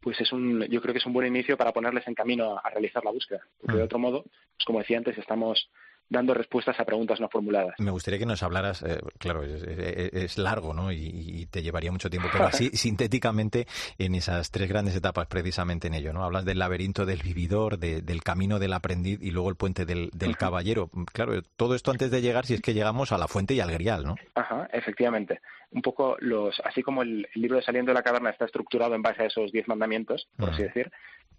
pues 0.00 0.20
es 0.20 0.32
un, 0.32 0.62
yo 0.66 0.82
creo 0.82 0.92
que 0.92 0.98
es 0.98 1.06
un 1.06 1.12
buen 1.12 1.26
inicio 1.26 1.56
para 1.56 1.72
ponerles 1.72 2.06
en 2.08 2.14
camino 2.14 2.58
a, 2.62 2.70
realizar 2.70 3.04
la 3.04 3.12
búsqueda. 3.12 3.40
Porque 3.58 3.76
de 3.76 3.82
mm. 3.82 3.86
otro 3.86 3.98
modo, 3.98 4.22
pues 4.22 4.64
como 4.66 4.80
decía 4.80 4.98
antes, 4.98 5.16
estamos 5.16 5.70
dando 6.08 6.34
respuestas 6.34 6.78
a 6.78 6.84
preguntas 6.84 7.20
no 7.20 7.28
formuladas. 7.28 7.74
Me 7.78 7.90
gustaría 7.90 8.18
que 8.18 8.26
nos 8.26 8.42
hablaras, 8.42 8.82
eh, 8.82 9.00
claro, 9.18 9.42
es, 9.42 10.38
largo 10.38 10.74
¿no? 10.74 10.92
Y, 10.92 11.46
te 11.50 11.62
llevaría 11.62 11.92
mucho 11.92 12.10
tiempo, 12.10 12.28
pero 12.32 12.46
así 12.46 12.70
sintéticamente 12.74 13.66
en 13.98 14.14
esas 14.14 14.50
tres 14.50 14.68
grandes 14.68 14.96
etapas 14.96 15.26
precisamente 15.26 15.88
en 15.88 15.94
ello. 15.94 16.12
¿no? 16.12 16.24
Hablas 16.24 16.44
del 16.44 16.58
laberinto 16.58 17.06
del 17.06 17.22
vividor, 17.22 17.78
del 17.78 18.22
camino 18.22 18.58
del 18.58 18.72
aprendiz 18.72 19.20
y 19.22 19.30
luego 19.30 19.50
el 19.50 19.56
puente 19.56 19.84
del, 19.84 20.10
caballero. 20.38 20.90
Claro, 21.12 21.40
todo 21.56 21.74
esto 21.74 21.90
antes 21.90 22.10
de 22.10 22.20
llegar, 22.20 22.46
si 22.46 22.54
es 22.54 22.60
que 22.60 22.74
llegamos 22.74 23.12
a 23.12 23.18
la 23.18 23.28
fuente 23.28 23.54
y 23.54 23.60
al 23.60 23.70
grial, 23.70 24.04
¿no? 24.04 24.16
Ajá, 24.34 24.68
efectivamente. 24.72 25.40
Un 25.70 25.82
poco 25.82 26.16
los, 26.20 26.60
así 26.64 26.82
como 26.82 27.02
el, 27.02 27.28
libro 27.34 27.56
de 27.56 27.62
Saliendo 27.62 27.90
de 27.90 27.94
la 27.94 28.02
Caverna 28.02 28.30
está 28.30 28.44
estructurado 28.44 28.94
en 28.94 29.02
base 29.02 29.22
a 29.22 29.26
esos 29.26 29.52
diez 29.52 29.66
mandamientos, 29.68 30.28
por 30.36 30.50
así 30.50 30.62
decir, 30.62 30.90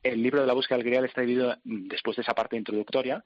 el 0.04 0.22
libro 0.22 0.42
de 0.42 0.48
la 0.48 0.54
búsqueda 0.54 0.78
del 0.78 0.86
grial 0.86 1.06
está 1.06 1.22
dividido 1.22 1.56
después 1.64 2.16
de 2.16 2.22
esa 2.22 2.34
parte 2.34 2.56
introductoria 2.56 3.24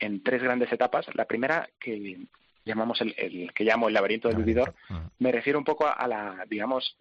en 0.00 0.22
tres 0.22 0.42
grandes 0.42 0.72
etapas. 0.72 1.06
La 1.14 1.26
primera, 1.26 1.68
que 1.78 2.18
llamamos 2.64 3.00
el, 3.00 3.52
que 3.54 3.64
llamo 3.64 3.88
el 3.88 3.94
laberinto 3.94 4.28
del 4.28 4.38
vividor, 4.38 4.74
me 5.18 5.30
refiero 5.30 5.58
un 5.58 5.64
poco 5.64 5.86
a, 5.86 6.06
la, 6.08 6.44
digamos, 6.48 6.96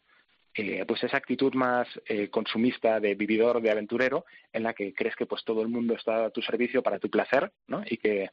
eh, 0.56 0.84
pues 0.86 1.04
esa 1.04 1.18
actitud 1.18 1.54
más 1.54 1.88
eh, 2.06 2.30
consumista 2.30 3.00
de 3.00 3.16
vividor, 3.16 3.62
de 3.62 3.72
aventurero, 3.72 4.25
en 4.51 4.63
la 4.63 4.74
que 4.74 4.94
crees 4.94 5.16
que 5.16 5.25
pues 5.25 5.44
todo 5.46 5.62
el 5.62 5.69
mundo 5.69 5.94
está 5.94 6.25
a 6.25 6.30
tu 6.31 6.42
servicio 6.42 6.83
para 6.83 7.00
tu 7.00 7.09
placer, 7.09 7.52
¿no? 7.68 7.81
Y 7.85 7.97
que 7.97 8.31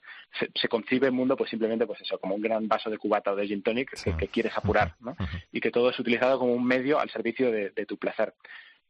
se, 0.55 0.69
concibe 0.69 1.07
el 1.07 1.13
mundo 1.13 1.37
pues 1.37 1.51
simplemente 1.51 1.87
pues 1.87 2.01
eso, 2.01 2.19
como 2.19 2.35
un 2.35 2.41
gran 2.41 2.67
vaso 2.67 2.91
de 2.91 2.99
cubata 2.99 3.33
o 3.33 3.37
de 3.37 3.47
gin 3.47 3.63
tonic 3.63 3.91
que, 4.19 4.29
quieres 4.29 4.57
apurar, 4.57 4.95
¿no? 5.01 5.15
Y 5.53 5.61
que 5.61 5.71
todo 5.71 5.91
es 5.91 5.99
utilizado 5.99 6.39
como 6.39 6.53
un 6.53 6.65
medio 6.65 6.99
al 6.99 7.11
servicio 7.11 7.53
de, 7.53 7.71
de 7.71 7.87
tu 7.87 7.97
placer. 7.97 8.35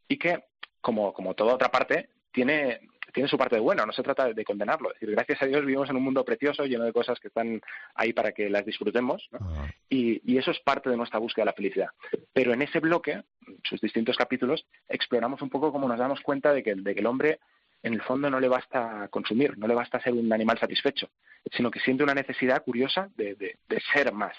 Y 0.07 0.17
que, 0.17 0.45
como, 0.81 1.13
como 1.13 1.35
toda 1.35 1.53
otra 1.53 1.69
parte, 1.69 2.09
tiene 2.37 2.79
tiene 3.13 3.29
su 3.29 3.37
parte 3.37 3.55
de 3.55 3.61
bueno, 3.61 3.83
no 3.83 3.93
se 3.93 4.03
trata 4.03 4.31
de 4.31 4.43
condenarlo. 4.43 4.89
Es 4.89 4.99
decir, 4.99 5.15
gracias 5.15 5.41
a 5.41 5.47
Dios 5.47 5.61
vivimos 5.61 5.89
en 5.89 5.95
un 5.95 6.03
mundo 6.03 6.23
precioso, 6.23 6.65
lleno 6.65 6.83
de 6.83 6.93
cosas 6.93 7.19
que 7.19 7.29
están 7.29 7.59
ahí 7.95 8.13
para 8.13 8.31
que 8.31 8.47
las 8.47 8.63
disfrutemos, 8.63 9.27
ah. 9.33 9.65
y, 9.89 10.37
eso 10.37 10.51
es 10.51 10.59
parte 10.59 10.91
de 10.91 10.97
nuestra 10.97 11.17
búsqueda 11.17 11.45
de 11.45 11.51
la 11.51 11.53
felicidad. 11.53 11.87
Pero 12.31 12.53
en 12.53 12.61
ese 12.61 12.79
bloque, 12.79 13.23
sus 13.63 13.81
distintos 13.81 14.17
capítulos, 14.17 14.67
exploramos 14.87 15.41
un 15.41 15.49
poco 15.49 15.71
cómo 15.71 15.87
nos 15.87 15.97
damos 15.97 16.21
cuenta 16.21 16.53
de 16.53 16.61
que, 16.61 16.75
de 16.75 16.93
que 16.93 16.99
el 16.99 17.07
hombre 17.07 17.39
en 17.81 17.95
el 17.95 18.03
fondo 18.03 18.29
no 18.29 18.39
le 18.39 18.49
basta 18.49 19.07
consumir, 19.09 19.57
no 19.57 19.67
le 19.67 19.73
basta 19.73 19.99
ser 19.99 20.13
un 20.13 20.31
animal 20.31 20.59
satisfecho, 20.59 21.09
sino 21.51 21.71
que 21.71 21.79
siente 21.79 22.03
una 22.03 22.13
necesidad 22.13 22.63
curiosa 22.63 23.09
de, 23.15 23.33
de 23.33 23.81
ser 23.93 24.13
más, 24.13 24.35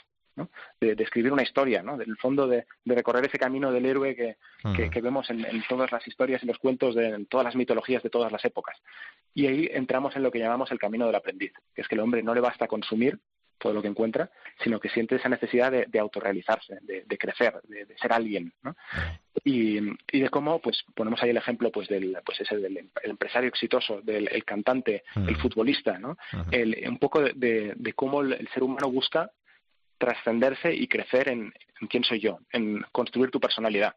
de, 0.81 0.93
escribir 1.03 1.33
una 1.33 1.43
historia, 1.43 1.83
¿no? 1.83 1.97
del 1.97 2.17
fondo 2.17 2.47
de, 2.47 2.67
recorrer 2.85 3.27
ese 3.27 3.39
camino 3.39 3.73
del 3.73 3.87
héroe 3.87 4.15
que, 4.15 5.01
vemos 5.01 5.31
en, 5.31 5.45
todas 5.69 5.91
las 5.93 6.07
historias 6.07 6.43
y 6.43 6.47
los 6.47 6.59
cuentos, 6.59 6.95
de, 6.95 7.09
en 7.09 7.27
todas 7.27 7.45
las 7.45 7.57
mitologías 7.57 8.03
de 8.03 8.11
todas 8.11 8.33
las 8.33 8.45
épocas. 8.45 8.77
Y 9.35 9.47
ahí 9.47 9.69
entramos 9.73 10.17
en 10.17 10.23
lo 10.23 10.31
que 10.31 10.39
llamamos 10.39 10.71
el 10.73 10.79
camino 10.79 11.07
del 11.07 11.15
aprendiz, 11.15 11.53
que 11.75 11.83
es 11.83 11.89
que 11.89 11.95
el 11.95 12.01
hombre 12.01 12.23
no 12.23 12.35
le 12.35 12.41
basta 12.41 12.67
consumir 12.67 13.19
todo 13.59 13.73
lo 13.73 13.83
que 13.83 13.89
encuentra, 13.89 14.31
sino 14.63 14.81
que 14.81 14.89
siente 14.89 15.17
esa 15.17 15.29
necesidad 15.29 15.71
de, 15.71 15.99
autorrealizarse, 15.99 16.79
de, 16.83 17.19
crecer, 17.19 17.61
de, 17.65 17.87
ser 18.01 18.13
alguien, 18.13 18.53
Y, 19.45 19.81
de 19.81 20.31
cómo, 20.31 20.61
pues, 20.61 20.85
ponemos 20.95 21.23
ahí 21.23 21.31
el 21.31 21.37
ejemplo, 21.37 21.71
pues, 21.71 21.89
del, 21.89 22.17
pues 22.25 22.41
ese 22.41 22.57
del 22.57 22.89
empresario 23.03 23.49
exitoso, 23.49 24.01
del 24.01 24.45
cantante, 24.45 25.03
el 25.15 25.37
futbolista, 25.37 25.99
¿no? 25.99 26.17
un 26.33 26.99
poco 26.99 27.21
de, 27.21 27.93
cómo 27.95 28.23
el, 28.23 28.49
ser 28.55 28.63
humano 28.63 28.91
busca 28.91 29.31
trascenderse 29.99 30.75
y 30.75 30.87
crecer 30.87 31.29
en, 31.29 31.53
quién 31.89 32.05
soy 32.05 32.21
yo, 32.21 32.39
en 32.53 32.83
construir 32.93 33.31
tu 33.31 33.41
personalidad. 33.41 33.95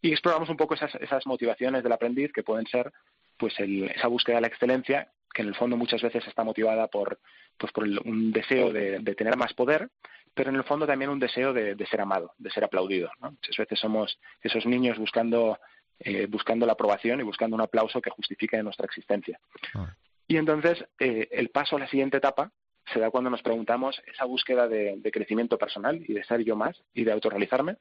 Y 0.00 0.12
exploramos 0.12 0.48
un 0.48 0.56
poco 0.56 0.74
esas, 0.74 0.94
esas 0.96 1.26
motivaciones 1.26 1.82
del 1.82 1.92
aprendiz 1.92 2.32
que 2.32 2.42
pueden 2.42 2.66
ser 2.66 2.92
pues 3.36 3.54
esa 3.58 4.08
búsqueda 4.08 4.36
de 4.36 4.42
la 4.42 4.48
excelencia, 4.48 5.08
que 5.32 5.42
en 5.42 5.48
el 5.48 5.54
fondo 5.54 5.76
muchas 5.76 6.02
veces 6.02 6.26
está 6.26 6.44
motivada 6.44 6.88
por, 6.88 7.18
pues 7.56 7.72
por 7.72 7.84
un 7.84 8.32
deseo 8.32 8.72
de, 8.72 9.00
tener 9.14 9.36
más 9.36 9.54
poder, 9.54 9.88
pero 10.34 10.50
en 10.50 10.56
el 10.56 10.64
fondo 10.64 10.86
también 10.86 11.10
un 11.10 11.18
deseo 11.18 11.52
de, 11.52 11.74
ser 11.90 12.00
amado, 12.00 12.32
de 12.38 12.50
ser 12.50 12.64
aplaudido. 12.64 13.10
Muchas 13.20 13.56
veces 13.56 13.78
somos 13.78 14.18
esos 14.42 14.66
niños 14.66 14.98
buscando, 14.98 15.58
eh, 15.98 16.26
buscando 16.26 16.66
la 16.66 16.72
aprobación 16.72 17.20
y 17.20 17.24
buscando 17.24 17.56
un 17.56 17.62
aplauso 17.62 18.00
que 18.00 18.10
justifique 18.10 18.62
nuestra 18.62 18.86
existencia. 18.86 19.40
Ah. 19.74 19.94
Y 20.28 20.36
entonces 20.36 20.84
eh, 20.98 21.28
el 21.32 21.48
paso 21.48 21.76
a 21.76 21.80
la 21.80 21.88
siguiente 21.88 22.18
etapa 22.18 22.52
se 22.92 23.00
da 23.00 23.10
cuando 23.10 23.30
nos 23.30 23.42
preguntamos 23.42 24.00
esa 24.06 24.24
búsqueda 24.24 24.68
de, 24.68 25.00
crecimiento 25.12 25.58
personal 25.58 26.02
y 26.06 26.12
de 26.12 26.24
ser 26.24 26.44
yo 26.44 26.56
más 26.56 26.76
y 26.94 27.04
de 27.04 27.12
autorrealizarme, 27.12 27.76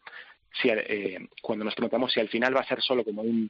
si, 0.62 0.70
eh, 0.70 1.28
cuando 1.42 1.66
nos 1.66 1.76
preguntamos 1.76 2.12
si 2.12 2.20
al 2.20 2.30
final 2.30 2.56
va 2.56 2.62
a 2.62 2.68
ser 2.68 2.82
solo 2.82 3.04
como 3.04 3.22
un, 3.22 3.50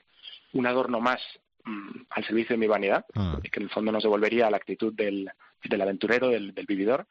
un 0.53 0.67
adorno 0.67 0.99
más 0.99 1.21
Mm, 1.65 2.05
al 2.09 2.25
servicio 2.25 2.53
de 2.53 2.57
mi 2.57 2.67
vanidad, 2.67 3.05
ah. 3.15 3.37
que 3.43 3.59
en 3.59 3.63
el 3.63 3.69
fondo 3.69 3.91
nos 3.91 4.03
devolvería 4.03 4.47
a 4.47 4.49
la 4.49 4.57
actitud 4.57 4.93
del, 4.93 5.29
del 5.63 5.81
aventurero, 5.81 6.29
del, 6.29 6.53
vividor, 6.67 7.05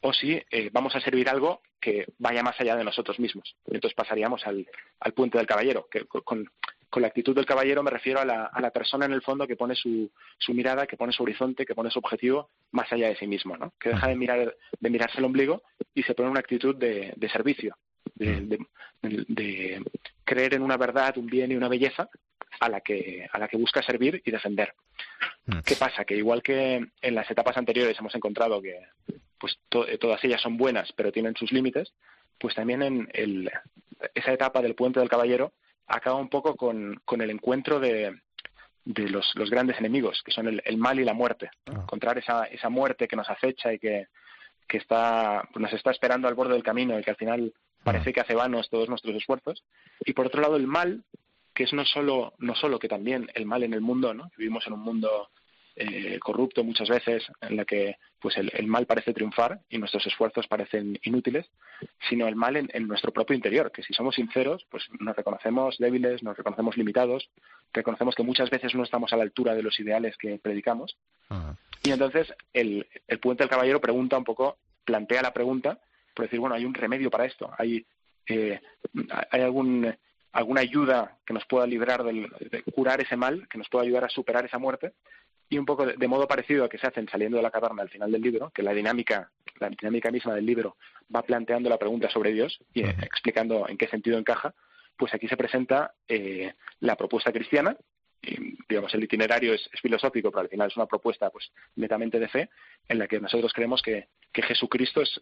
o 0.00 0.12
si 0.12 0.40
eh, 0.50 0.70
vamos 0.72 0.94
a 0.94 1.00
servir 1.00 1.28
algo 1.28 1.62
que 1.80 2.06
vaya 2.18 2.42
más 2.42 2.60
allá 2.60 2.76
de 2.76 2.84
nosotros 2.84 3.18
mismos. 3.18 3.56
Entonces 3.66 3.94
pasaríamos 3.94 4.46
al, 4.46 4.66
al 5.00 5.12
puente 5.12 5.38
del 5.38 5.46
caballero, 5.46 5.88
que 5.90 6.04
con, 6.04 6.48
con 6.90 7.02
la 7.02 7.08
actitud 7.08 7.34
del 7.34 7.46
caballero 7.46 7.82
me 7.82 7.90
refiero 7.90 8.20
a 8.20 8.24
la, 8.24 8.46
a 8.46 8.60
la, 8.60 8.70
persona 8.70 9.06
en 9.06 9.12
el 9.12 9.22
fondo 9.22 9.46
que 9.46 9.56
pone 9.56 9.74
su, 9.74 10.10
su, 10.38 10.54
mirada, 10.54 10.86
que 10.86 10.96
pone 10.96 11.12
su 11.12 11.22
horizonte, 11.22 11.66
que 11.66 11.74
pone 11.74 11.90
su 11.90 11.98
objetivo 11.98 12.50
más 12.72 12.90
allá 12.92 13.08
de 13.08 13.16
sí 13.16 13.26
mismo, 13.26 13.56
¿no? 13.56 13.72
que 13.80 13.90
deja 13.90 14.08
de, 14.08 14.16
mirar, 14.16 14.56
de 14.78 14.90
mirarse 14.90 15.18
el 15.18 15.24
ombligo 15.24 15.62
y 15.94 16.02
se 16.02 16.14
pone 16.14 16.30
una 16.30 16.40
actitud 16.40 16.76
de, 16.76 17.12
de 17.16 17.28
servicio, 17.28 17.76
de, 18.14 18.40
de, 18.40 18.58
de, 19.02 19.82
creer 20.24 20.54
en 20.54 20.62
una 20.62 20.76
verdad, 20.76 21.16
un 21.18 21.26
bien 21.26 21.52
y 21.52 21.56
una 21.56 21.68
belleza 21.68 22.08
a 22.60 22.68
la 22.68 22.80
que, 22.80 23.28
a 23.30 23.38
la 23.38 23.48
que 23.48 23.56
busca 23.56 23.82
servir 23.82 24.22
y 24.24 24.30
defender. 24.30 24.74
Mm. 25.46 25.60
¿Qué 25.60 25.76
pasa? 25.76 26.04
Que 26.04 26.16
igual 26.16 26.42
que 26.42 26.86
en 27.00 27.14
las 27.14 27.30
etapas 27.30 27.56
anteriores 27.56 27.98
hemos 27.98 28.14
encontrado 28.14 28.62
que 28.62 28.78
pues 29.38 29.58
todas 29.68 30.24
ellas 30.24 30.40
son 30.40 30.56
buenas 30.56 30.90
pero 30.94 31.12
tienen 31.12 31.34
sus 31.36 31.52
límites, 31.52 31.92
pues 32.38 32.54
también 32.54 32.82
en 32.82 33.08
el, 33.12 33.50
esa 34.14 34.32
etapa 34.32 34.62
del 34.62 34.74
puente 34.74 35.00
del 35.00 35.08
caballero 35.08 35.52
acaba 35.86 36.16
un 36.16 36.28
poco 36.28 36.56
con, 36.56 37.00
con 37.04 37.20
el 37.20 37.30
encuentro 37.30 37.80
de, 37.80 38.20
de 38.84 39.08
los, 39.08 39.32
los, 39.34 39.50
grandes 39.50 39.78
enemigos, 39.78 40.22
que 40.24 40.32
son 40.32 40.60
el, 40.62 40.76
mal 40.76 40.98
y 40.98 41.04
la 41.04 41.14
muerte. 41.14 41.50
Ah. 41.66 41.80
Encontrar 41.82 42.18
esa, 42.18 42.44
esa 42.44 42.68
muerte 42.68 43.08
que 43.08 43.16
nos 43.16 43.28
acecha 43.28 43.72
y 43.72 43.78
que, 43.78 44.06
que 44.68 44.78
está, 44.78 45.48
pues 45.52 45.62
nos 45.62 45.72
está 45.72 45.90
esperando 45.90 46.28
al 46.28 46.34
borde 46.34 46.54
del 46.54 46.62
camino 46.62 46.98
y 46.98 47.02
que 47.02 47.10
al 47.10 47.16
final 47.16 47.52
parece 47.82 48.10
ah. 48.10 48.12
que 48.12 48.20
hace 48.20 48.34
vanos 48.34 48.68
todos 48.70 48.88
nuestros 48.88 49.14
esfuerzos. 49.16 49.64
Y 50.00 50.12
por 50.12 50.26
otro 50.26 50.40
lado, 50.40 50.56
el 50.56 50.66
mal, 50.66 51.04
que 51.54 51.64
es 51.64 51.72
no 51.72 51.84
solo, 51.84 52.34
no 52.38 52.54
solo 52.54 52.78
que 52.78 52.88
también 52.88 53.28
el 53.34 53.46
mal 53.46 53.62
en 53.62 53.74
el 53.74 53.80
mundo, 53.80 54.14
¿no? 54.14 54.30
Vivimos 54.36 54.66
en 54.66 54.74
un 54.74 54.80
mundo 54.80 55.30
eh, 55.78 56.18
corrupto 56.20 56.64
muchas 56.64 56.88
veces, 56.88 57.22
en 57.42 57.56
la 57.56 57.66
que 57.66 57.96
pues 58.18 58.36
el, 58.38 58.66
mal 58.66 58.86
parece 58.86 59.12
triunfar 59.12 59.60
y 59.68 59.76
nuestros 59.76 60.06
esfuerzos 60.06 60.46
parecen 60.46 60.98
inútiles, 61.02 61.46
sino 62.08 62.26
el 62.26 62.34
mal 62.34 62.56
en, 62.56 62.88
nuestro 62.88 63.12
propio 63.12 63.36
interior, 63.36 63.70
que 63.70 63.82
si 63.82 63.92
somos 63.92 64.14
sinceros, 64.14 64.66
pues 64.70 64.84
nos 65.00 65.14
reconocemos 65.14 65.76
débiles, 65.78 66.22
nos 66.22 66.36
reconocemos 66.36 66.78
limitados, 66.78 67.28
reconocemos 67.74 68.14
que 68.14 68.22
muchas 68.22 68.48
veces 68.48 68.74
no 68.74 68.84
estamos 68.84 69.12
a 69.12 69.16
la 69.16 69.22
altura 69.22 69.54
de 69.54 69.62
los 69.62 69.78
ideales 69.78 70.16
que 70.16 70.38
predicamos. 70.38 70.96
Y 71.84 71.90
entonces 71.90 72.32
el, 72.54 72.86
el 73.06 73.18
puente 73.20 73.42
del 73.42 73.50
caballero 73.50 73.80
pregunta 73.80 74.16
un 74.16 74.24
poco, 74.24 74.56
plantea 74.84 75.20
la 75.20 75.34
pregunta, 75.34 75.78
por 76.14 76.24
decir, 76.24 76.40
bueno, 76.40 76.54
hay 76.54 76.64
un 76.64 76.74
remedio 76.74 77.10
para 77.10 77.26
esto, 77.26 77.50
hay, 77.58 77.86
eh, 78.26 78.60
hay 79.30 79.40
algún 79.42 79.94
alguna 80.36 80.60
ayuda 80.60 81.16
que 81.24 81.32
nos 81.32 81.46
pueda 81.46 81.66
librar 81.66 82.04
del, 82.04 82.28
de 82.50 82.62
curar 82.64 83.00
ese 83.00 83.16
mal, 83.16 83.48
que 83.48 83.56
nos 83.56 83.68
pueda 83.70 83.84
ayudar 83.84 84.04
a 84.04 84.10
superar 84.10 84.44
esa 84.44 84.58
muerte, 84.58 84.92
y 85.48 85.58
un 85.58 85.66
poco 85.66 85.86
de, 85.86 86.08
modo 86.08 86.26
parecido 86.26 86.64
a 86.64 86.68
que 86.68 86.78
se 86.78 86.86
hacen 86.86 87.08
saliendo 87.08 87.36
de 87.36 87.42
la 87.42 87.50
caverna 87.50 87.82
al 87.82 87.88
final 87.88 88.10
del 88.10 88.22
libro, 88.22 88.50
que 88.50 88.62
la 88.62 88.72
dinámica, 88.72 89.30
la 89.60 89.68
dinámica 89.68 90.10
misma 90.10 90.34
del 90.34 90.46
libro 90.46 90.76
va 91.14 91.22
planteando 91.22 91.68
la 91.68 91.78
pregunta 91.78 92.10
sobre 92.10 92.32
Dios 92.32 92.58
y 92.74 92.82
eh, 92.82 92.94
explicando 93.02 93.68
en 93.68 93.76
qué 93.76 93.86
sentido 93.86 94.18
encaja, 94.18 94.54
pues 94.96 95.14
aquí 95.14 95.28
se 95.28 95.36
presenta 95.36 95.94
eh, 96.08 96.52
la 96.80 96.96
propuesta 96.96 97.32
cristiana, 97.32 97.76
digamos, 98.68 98.92
el 98.94 99.04
itinerario 99.04 99.54
es, 99.54 99.68
filosófico, 99.80 100.30
pero 100.30 100.40
al 100.40 100.48
final 100.48 100.68
es 100.68 100.76
una 100.76 100.86
propuesta 100.86 101.30
pues 101.30 101.50
netamente 101.76 102.18
de 102.18 102.28
fe, 102.28 102.50
en 102.88 102.98
la 102.98 103.06
que 103.06 103.20
nosotros 103.20 103.52
creemos 103.52 103.82
que, 103.82 104.08
que 104.36 104.42
Jesucristo 104.42 105.00
es, 105.00 105.18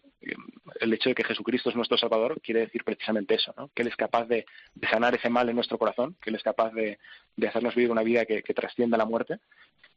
el 0.81 0.93
hecho 0.93 1.07
de 1.07 1.15
que 1.15 1.23
Jesucristo 1.23 1.69
es 1.69 1.75
nuestro 1.77 1.97
Salvador 1.97 2.41
quiere 2.41 2.59
decir 2.59 2.83
precisamente 2.83 3.35
eso, 3.35 3.53
¿no? 3.55 3.69
que 3.73 3.81
Él 3.81 3.87
es 3.87 3.95
capaz 3.95 4.25
de, 4.25 4.45
sanar 4.91 5.15
ese 5.15 5.29
mal 5.29 5.47
en 5.47 5.55
nuestro 5.55 5.77
corazón, 5.77 6.17
que 6.21 6.31
Él 6.31 6.35
es 6.35 6.43
capaz 6.43 6.73
de, 6.73 6.99
hacernos 7.47 7.75
vivir 7.75 7.91
una 7.91 8.03
vida 8.03 8.25
que, 8.25 8.43
que 8.43 8.53
trascienda 8.53 8.97
la 8.97 9.05
muerte 9.05 9.39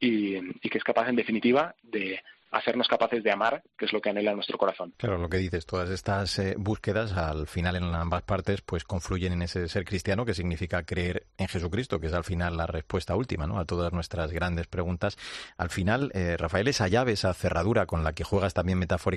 y, 0.01 0.61
que 0.61 0.79
es 0.79 0.85
capaz, 0.85 1.09
en 1.09 1.17
definitiva, 1.17 1.75
de 1.83 2.21
hacernos 2.51 2.89
capaces 2.89 3.23
de 3.23 3.31
amar, 3.31 3.63
que 3.77 3.85
es 3.85 3.93
lo 3.93 4.01
que 4.01 4.09
anhela 4.09 4.35
nuestro 4.35 4.57
corazón. 4.57 4.95
Claro, 4.97 5.19
lo 5.19 5.29
que 5.29 5.37
dices, 5.37 5.67
todas 5.67 5.91
estas 5.91 6.39
eh, 6.39 6.55
búsquedas 6.57 7.13
al 7.13 7.47
final 7.47 7.77
en 7.77 7.85
ambas 7.85 8.23
partes 8.23 8.63
pues 8.63 8.85
confluyen 8.85 9.35
en 9.35 9.43
ese 9.43 9.69
ser 9.69 9.85
cristiano 9.85 10.25
que 10.25 10.33
significa 10.33 10.83
creer 10.83 11.27
en 11.37 11.49
Jesucristo, 11.49 12.01
que 12.01 12.07
es 12.07 12.15
al 12.15 12.25
final 12.25 12.57
la 12.57 12.67
respuesta 12.67 13.17
última 13.17 13.47
¿no? 13.47 13.59
a 13.59 13.67
todas 13.67 13.93
nuestras 13.93 14.33
grandes 14.33 14.67
preguntas. 14.67 15.19
Al 15.59 15.69
final, 15.69 16.11
eh, 16.15 16.37
Rafael, 16.39 16.69
esa 16.69 16.89
llave, 16.89 17.13
esa 17.13 17.35
cerradura 17.35 17.85
con 17.85 18.03
la 18.03 18.15
que 18.15 18.25
juegas 18.25 18.55
también 18.55 18.79
metafóricamente 18.79 19.08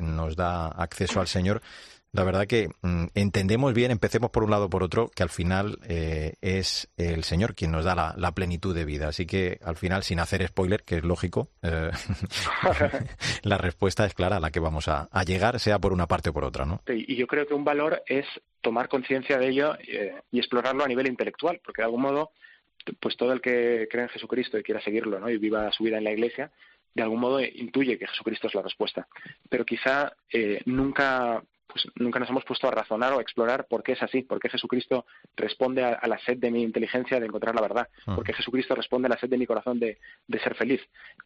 nos 0.00 0.36
da 0.36 0.68
acceso 0.68 1.20
al 1.20 1.28
Señor 1.28 1.62
la 2.12 2.24
verdad 2.24 2.46
que 2.46 2.68
mm, 2.82 3.06
entendemos 3.14 3.74
bien, 3.74 3.90
empecemos 3.90 4.30
por 4.30 4.42
un 4.42 4.50
lado 4.50 4.66
o 4.66 4.70
por 4.70 4.82
otro, 4.82 5.10
que 5.14 5.22
al 5.22 5.28
final 5.28 5.78
eh, 5.88 6.34
es 6.40 6.90
el 6.96 7.22
Señor 7.22 7.54
quien 7.54 7.70
nos 7.70 7.84
da 7.84 8.14
la, 8.16 8.32
plenitud 8.32 8.74
de 8.74 8.84
vida. 8.84 9.08
Así 9.08 9.26
que 9.26 9.58
al 9.62 9.76
final, 9.76 10.02
sin 10.02 10.18
hacer 10.18 10.46
spoiler, 10.46 10.84
que 10.84 10.96
es 10.96 11.04
lógico, 11.04 11.50
eh, 11.62 11.90
la 13.42 13.58
respuesta 13.58 14.06
es 14.06 14.14
clara 14.14 14.38
a 14.38 14.40
la 14.40 14.50
que 14.50 14.60
vamos 14.60 14.88
a, 14.88 15.08
llegar, 15.26 15.60
sea 15.60 15.78
por 15.78 15.92
una 15.92 16.06
parte 16.06 16.30
o 16.30 16.32
por 16.32 16.44
otra. 16.44 16.64
¿no? 16.64 16.80
y 16.86 17.16
yo 17.16 17.26
creo 17.26 17.46
que 17.46 17.54
un 17.54 17.64
valor 17.64 18.02
es 18.06 18.26
tomar 18.62 18.88
conciencia 18.88 19.38
de 19.38 19.48
ello 19.48 19.74
eh, 19.86 20.14
y 20.30 20.38
explorarlo 20.38 20.84
a 20.84 20.88
nivel 20.88 21.06
intelectual, 21.06 21.60
porque 21.62 21.82
de 21.82 21.86
algún 21.86 22.02
modo, 22.02 22.30
pues 23.00 23.16
todo 23.16 23.32
el 23.32 23.42
que 23.42 23.86
cree 23.90 24.04
en 24.04 24.08
Jesucristo 24.08 24.58
y 24.58 24.62
quiera 24.62 24.80
seguirlo 24.80 25.18
¿no? 25.18 25.28
y 25.28 25.36
viva 25.36 25.70
su 25.72 25.84
vida 25.84 25.98
en 25.98 26.04
la 26.04 26.12
Iglesia, 26.12 26.50
de 26.94 27.02
algún 27.02 27.20
modo 27.20 27.40
intuye 27.40 27.98
que 27.98 28.06
Jesucristo 28.06 28.48
es 28.48 28.54
la 28.54 28.62
respuesta. 28.62 29.06
Pero 29.48 29.64
quizá 29.64 30.12
nunca 30.66 31.42
pues 31.68 31.86
nunca 31.96 32.18
nos 32.18 32.30
hemos 32.30 32.44
puesto 32.44 32.66
a 32.66 32.70
razonar 32.70 33.12
o 33.12 33.18
a 33.18 33.22
explorar 33.22 33.66
por 33.68 33.82
qué 33.82 33.92
es 33.92 34.02
así, 34.02 34.22
por 34.22 34.40
qué 34.40 34.48
Jesucristo 34.48 35.04
responde 35.36 35.84
a, 35.84 36.06
la 36.06 36.18
sed 36.20 36.38
de 36.38 36.50
mi 36.50 36.62
inteligencia 36.62 37.20
de 37.20 37.26
encontrar 37.26 37.54
la 37.54 37.60
verdad, 37.60 37.88
ah. 38.06 38.16
por 38.16 38.24
qué 38.24 38.32
Jesucristo 38.32 38.74
responde 38.74 39.06
a 39.06 39.10
la 39.10 39.18
sed 39.18 39.28
de 39.28 39.36
mi 39.36 39.46
corazón 39.46 39.78
de, 39.78 39.98
de 40.26 40.40
ser 40.40 40.54
feliz. 40.54 40.80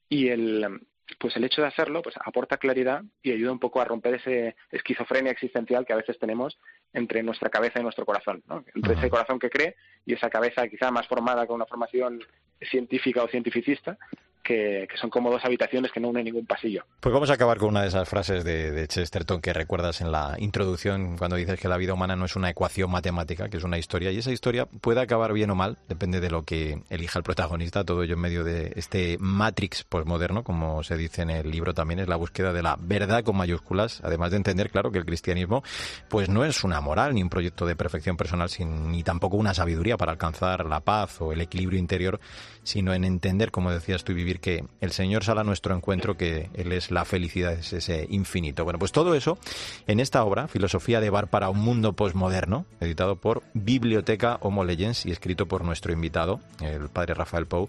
Y 0.09 0.29
el, 0.29 0.81
pues 1.19 1.37
el 1.37 1.45
hecho 1.45 1.63
de 1.63 1.69
hacerlo 1.69 2.03
pues 2.03 2.17
aporta 2.25 2.57
claridad 2.57 3.03
y 3.23 3.33
ayuda 3.33 3.53
un 3.53 3.59
poco 3.59 3.81
a 3.81 3.85
romper 3.85 4.15
ese 4.15 4.57
esquizofrenia 4.71 5.33
existencial 5.33 5.87
que 5.87 5.93
a 5.93 5.97
veces 5.97 6.19
tenemos 6.19 6.59
entre 6.93 7.23
nuestra 7.23 7.51
cabeza 7.51 7.81
y 7.81 7.83
nuestro 7.83 8.05
corazón, 8.05 8.43
¿no? 8.47 8.65
entre 8.75 8.95
ese 8.95 9.11
corazón 9.11 9.39
que 9.39 9.51
cree 9.51 9.77
y 10.05 10.15
esa 10.15 10.31
cabeza 10.31 10.69
quizá 10.69 10.91
más 10.91 11.07
formada 11.07 11.47
con 11.47 11.57
una 11.57 11.67
formación 11.67 12.21
científica 12.61 13.23
o 13.23 13.29
cientificista 13.29 13.97
que, 14.43 14.89
son 15.01 15.11
como 15.11 15.31
dos 15.31 15.45
habitaciones 15.45 15.93
que 15.93 16.01
no 16.01 16.09
unen 16.09 16.25
ningún 16.25 16.47
pasillo. 16.47 16.85
Pues 17.01 17.13
vamos 17.13 17.31
a 17.31 17.35
acabar 17.35 17.59
con 17.59 17.71
una 17.71 17.83
de 17.83 17.89
esas 17.89 18.09
frases 18.09 18.45
de, 18.45 18.87
Chesterton 18.89 19.41
que 19.41 19.53
recuerdas 19.53 20.01
en 20.01 20.11
la 20.11 20.35
introducción 20.39 21.17
cuando 21.17 21.37
dices 21.37 21.59
que 21.59 21.69
la 21.69 21.77
vida 21.77 21.95
humana 21.95 22.17
no 22.17 22.25
es 22.25 22.37
una 22.37 22.51
ecuación 22.51 22.91
matemática, 22.91 23.49
que 23.49 23.57
es 23.57 23.65
una 23.65 23.79
historia, 23.79 24.11
y 24.11 24.19
esa 24.19 24.33
historia 24.33 24.67
puede 24.67 25.01
acabar 25.01 25.33
bien 25.33 25.51
o 25.51 25.55
mal, 25.55 25.79
depende 25.89 26.21
de 26.21 26.31
lo 26.31 26.43
que 26.43 26.83
elija 26.91 27.19
el 27.19 27.23
protagonista, 27.23 27.85
todo 27.85 28.03
ello 28.03 28.15
en 28.15 28.21
medio 28.21 28.45
de 28.45 28.73
este 28.77 29.17
Matrix 29.19 29.85
postmoderno, 29.85 30.43
como 30.43 30.83
se 30.83 30.97
dice 30.97 31.23
en 31.23 31.31
el 31.31 31.51
libro 31.51 31.75
también, 31.75 32.01
es 32.01 32.09
la 32.09 32.17
búsqueda 32.17 32.53
de 32.53 32.63
la 32.63 32.77
verdad 32.79 33.23
con 33.23 33.37
mayúsculas, 33.37 34.01
además 34.03 34.31
de 34.31 34.39
entender, 34.39 34.71
claro, 34.71 34.91
que 34.91 34.99
el 34.99 35.05
cristianismo 35.05 35.63
pues 36.09 36.29
no 36.29 36.45
es 36.45 36.65
una 36.65 36.81
moral 36.81 37.15
ni 37.15 37.23
un 37.23 37.31
proyecto 37.31 37.67
de 37.67 37.77
perfección 37.77 38.17
personal, 38.17 38.49
ni 38.59 39.03
tampoco 39.03 39.37
una 39.37 39.55
sabiduría 39.55 39.97
para 39.97 40.13
alcanzar 40.13 40.67
la 40.67 40.81
paz 40.81 41.21
o 41.21 41.33
el 41.33 41.41
equilibrio 41.41 41.79
interior, 41.79 42.21
sino 42.65 42.93
en 42.95 43.05
entender, 43.05 43.51
como 43.51 43.71
decías 43.71 44.05
tú, 44.05 44.15
vivir 44.15 44.32
que 44.41 44.65
el 44.81 44.93
Señor 44.93 45.25
sale 45.25 45.41
a 45.41 45.45
nuestro 45.45 45.75
encuentro, 45.75 46.17
que 46.17 46.51
Él 46.55 46.73
es 46.73 46.91
la 46.91 47.05
felicidad, 47.05 47.53
es 47.53 47.73
ese 47.73 48.07
infinito. 48.11 48.65
Bueno, 48.65 48.79
pues 48.79 48.93
todo 48.93 49.15
eso 49.15 49.39
en 49.87 50.01
esta 50.01 50.25
obra, 50.25 50.49
Filosofía 50.49 51.01
de 51.01 51.11
Bar 51.11 51.29
para 51.29 51.51
un 51.51 51.59
Mundo 51.59 51.95
Postmoderno, 51.95 52.67
editado 52.81 53.17
por 53.17 53.43
Biblioteca 53.55 54.39
Homo 54.41 54.65
Legends 54.65 55.07
y 55.07 55.11
escrito 55.11 55.47
por 55.47 55.65
nuestro 55.65 55.93
invitado, 55.93 56.41
el 56.61 56.89
padre 56.89 57.15
Rafael 57.15 57.47
Pou. 57.47 57.69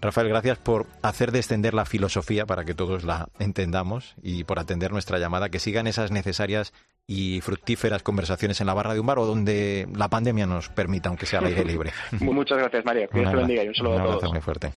Rafael, 0.00 0.28
gracias 0.28 0.58
por 0.58 0.86
hacer 1.02 1.32
descender 1.32 1.74
la 1.74 1.84
filosofía 1.84 2.46
para 2.46 2.64
que 2.64 2.74
todos 2.74 3.04
la 3.04 3.28
entendamos 3.38 4.14
y 4.22 4.44
por 4.44 4.58
atender 4.58 4.92
nuestra 4.92 5.18
llamada, 5.18 5.48
que 5.48 5.58
sigan 5.58 5.86
esas 5.86 6.10
necesarias 6.10 6.72
y 7.06 7.40
fructíferas 7.40 8.04
conversaciones 8.04 8.60
en 8.60 8.68
la 8.68 8.74
barra 8.74 8.94
de 8.94 9.00
un 9.00 9.06
bar 9.06 9.18
o 9.18 9.26
donde 9.26 9.88
la 9.96 10.08
pandemia 10.08 10.46
nos 10.46 10.68
permita, 10.68 11.08
aunque 11.08 11.26
sea 11.26 11.40
al 11.40 11.46
aire 11.46 11.64
libre. 11.64 11.92
Muchas 12.20 12.56
gracias, 12.58 12.84
María. 12.84 13.08
Que 13.08 13.18
Dios 13.18 13.32
te 13.32 13.36
bendiga 13.36 13.64
y 13.64 13.68
un 13.68 13.74
saludo 13.74 13.98
a 13.98 14.04
todos. 14.04 14.30
muy 14.32 14.40
fuerte. 14.40 14.68